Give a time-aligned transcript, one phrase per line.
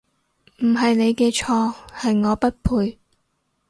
[0.63, 2.97] 唔係你嘅錯，係我不配